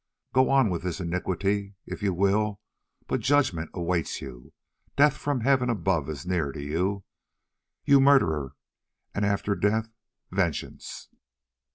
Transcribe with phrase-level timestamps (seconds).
[0.33, 2.59] Go on with this iniquity if you will,
[3.05, 4.51] but a judgment awaits you.
[4.95, 7.03] Death from Heaven above is near to you,
[7.85, 8.55] you murderer,
[9.13, 9.89] and after death,
[10.31, 11.07] vengeance."